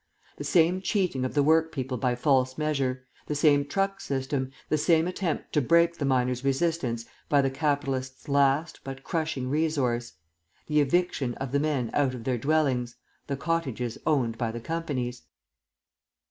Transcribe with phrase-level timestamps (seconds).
[0.37, 5.07] The same cheating of the workpeople by false measure; the same truck system; the same
[5.07, 10.13] attempt to break the miners' resistance by the capitalists' last, but crushing, resource,
[10.65, 12.95] the eviction of the men out of their dwellings,
[13.27, 15.21] the cottages owned by the companies.